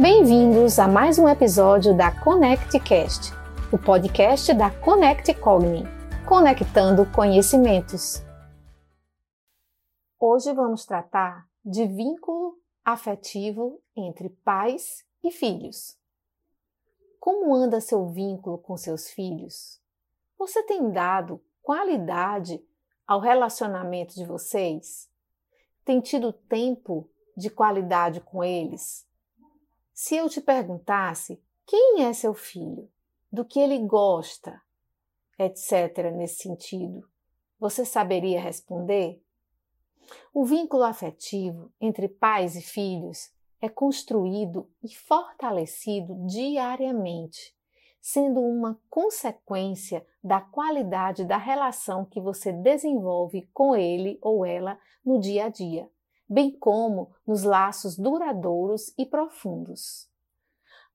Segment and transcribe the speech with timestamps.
[0.00, 3.32] Bem-vindos a mais um episódio da ConnectCast,
[3.72, 5.82] o podcast da Connect Cogni,
[6.24, 8.22] conectando conhecimentos.
[10.20, 15.98] Hoje vamos tratar de vínculo afetivo entre pais e filhos.
[17.18, 19.80] Como anda seu vínculo com seus filhos?
[20.38, 22.64] Você tem dado qualidade
[23.04, 25.10] ao relacionamento de vocês?
[25.84, 29.07] Tem tido tempo de qualidade com eles?
[30.00, 32.88] Se eu te perguntasse quem é seu filho,
[33.32, 34.62] do que ele gosta,
[35.36, 37.04] etc., nesse sentido,
[37.58, 39.20] você saberia responder?
[40.32, 47.52] O vínculo afetivo entre pais e filhos é construído e fortalecido diariamente,
[48.00, 55.18] sendo uma consequência da qualidade da relação que você desenvolve com ele ou ela no
[55.18, 55.90] dia a dia
[56.28, 60.08] bem como nos laços duradouros e profundos.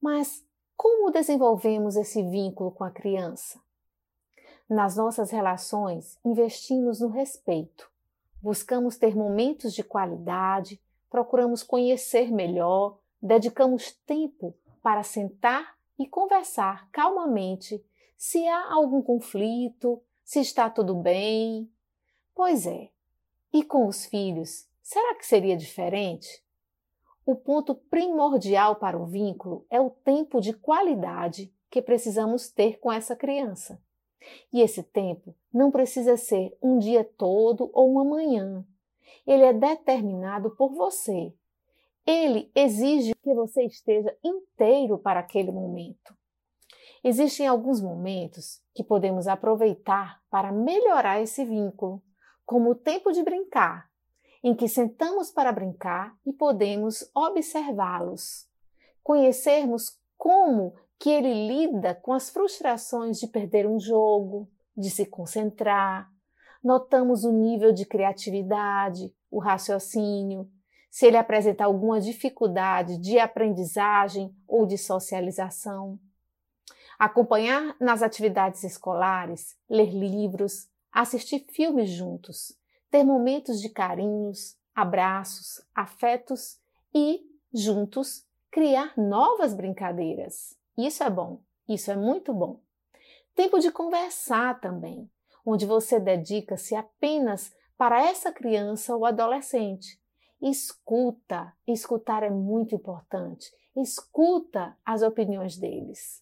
[0.02, 3.60] Mas como desenvolvemos esse vínculo com a criança?
[4.70, 7.90] Nas nossas relações, investimos no respeito,
[8.42, 17.84] buscamos ter momentos de qualidade, procuramos conhecer melhor, dedicamos tempo para sentar e conversar calmamente
[18.18, 21.70] se há algum conflito, se está tudo bem.
[22.34, 22.90] Pois é,
[23.52, 26.44] e com os filhos, Será que seria diferente?
[27.26, 32.92] O ponto primordial para o vínculo é o tempo de qualidade que precisamos ter com
[32.92, 33.82] essa criança.
[34.52, 38.66] E esse tempo não precisa ser um dia todo ou uma manhã.
[39.26, 41.34] Ele é determinado por você.
[42.06, 46.14] Ele exige que você esteja inteiro para aquele momento.
[47.02, 52.04] Existem alguns momentos que podemos aproveitar para melhorar esse vínculo,
[52.46, 53.93] como o tempo de brincar,
[54.44, 58.46] em que sentamos para brincar e podemos observá-los,
[59.02, 66.12] conhecermos como que ele lida com as frustrações de perder um jogo, de se concentrar,
[66.64, 70.50] notamos o nível de criatividade, o raciocínio,
[70.90, 76.00] se ele apresenta alguma dificuldade de aprendizagem ou de socialização.
[77.00, 82.56] Acompanhar nas atividades escolares, ler livros, assistir filmes juntos,
[82.94, 86.60] ter momentos de carinhos, abraços, afetos
[86.94, 90.56] e, juntos, criar novas brincadeiras.
[90.78, 92.60] Isso é bom, isso é muito bom.
[93.34, 95.10] Tempo de conversar também,
[95.44, 100.00] onde você dedica-se apenas para essa criança ou adolescente.
[100.40, 103.52] Escuta, escutar é muito importante.
[103.76, 106.22] Escuta as opiniões deles.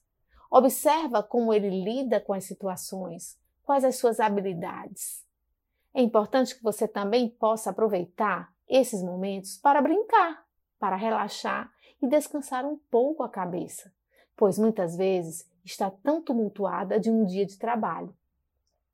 [0.50, 5.30] Observa como ele lida com as situações, quais as suas habilidades.
[5.94, 10.46] É importante que você também possa aproveitar esses momentos para brincar,
[10.79, 11.72] para relaxar
[12.02, 13.94] e descansar um pouco a cabeça,
[14.35, 18.16] pois muitas vezes está tão tumultuada de um dia de trabalho.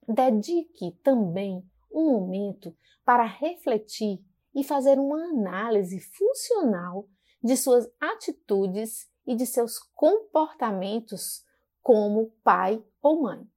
[0.07, 2.75] Dedique também um momento
[3.05, 4.19] para refletir
[4.53, 7.07] e fazer uma análise funcional
[7.43, 11.45] de suas atitudes e de seus comportamentos
[11.81, 13.47] como pai ou mãe.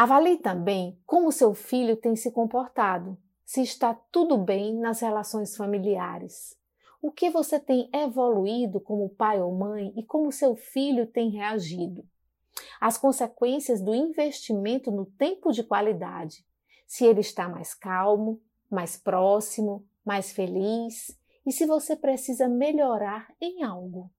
[0.00, 6.56] Avalie também como seu filho tem se comportado, se está tudo bem nas relações familiares.
[7.02, 12.06] O que você tem evoluído como pai ou mãe e como seu filho tem reagido.
[12.80, 16.46] As consequências do investimento no tempo de qualidade.
[16.86, 23.64] Se ele está mais calmo, mais próximo, mais feliz e se você precisa melhorar em
[23.64, 24.12] algo.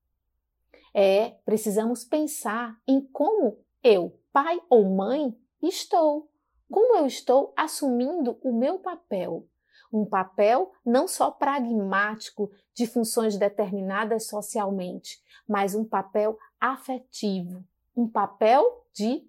[0.94, 5.34] É, precisamos pensar em como eu, pai ou mãe,
[5.68, 6.30] estou.
[6.72, 9.48] Como eu estou assumindo o meu papel?
[9.92, 17.64] Um papel não só pragmático de funções determinadas socialmente, mas um papel afetivo,
[17.96, 19.28] um papel de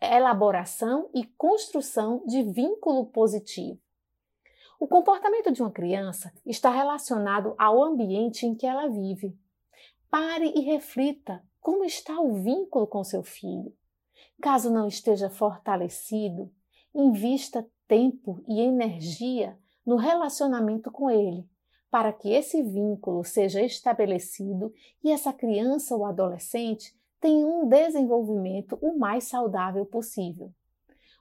[0.00, 3.80] elaboração e construção de vínculo positivo.
[4.78, 9.38] O comportamento de uma criança está relacionado ao ambiente em que ela vive.
[10.10, 13.72] Pare e reflita como está o vínculo com seu filho.
[14.40, 16.50] Caso não esteja fortalecido,
[16.94, 21.48] invista tempo e energia no relacionamento com ele,
[21.90, 24.72] para que esse vínculo seja estabelecido
[25.04, 30.52] e essa criança ou adolescente tenha um desenvolvimento o mais saudável possível.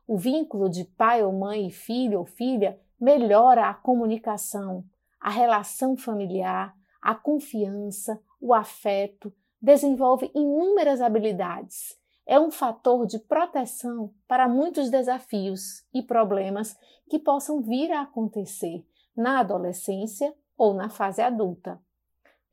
[0.08, 4.84] O vínculo de pai ou mãe e filho ou filha melhora a comunicação,
[5.20, 9.32] a relação familiar, a confiança, o afeto,
[9.62, 16.78] desenvolve inúmeras habilidades é um fator de proteção para muitos desafios e problemas
[17.10, 18.86] que possam vir a acontecer
[19.16, 21.82] na adolescência ou na fase adulta.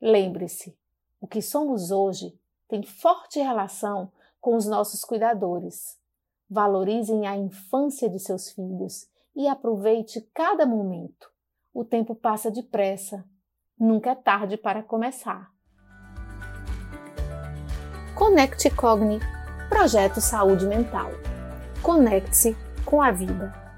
[0.01, 0.77] Lembre-se,
[1.21, 5.99] O que somos hoje tem forte relação com os nossos cuidadores.
[6.49, 9.05] Valorizem a infância de seus filhos
[9.35, 11.29] e aproveite cada momento.
[11.73, 13.25] O tempo passa depressa.
[13.77, 15.51] Nunca é tarde para começar.
[18.17, 19.19] Conecte Cogni
[19.69, 21.11] Projeto Saúde Mental.
[21.81, 23.68] Conecte-se com a vida.